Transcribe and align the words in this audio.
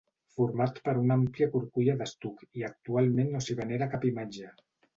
Format 0.37 0.79
per 0.87 0.95
una 1.01 1.17
àmplia 1.23 1.49
curculla 1.57 1.95
d'estuc 2.01 2.43
i 2.61 2.67
actualment 2.73 3.31
no 3.35 3.45
s'hi 3.47 3.61
venera 3.63 3.93
cap 3.95 4.13
imatge. 4.15 4.53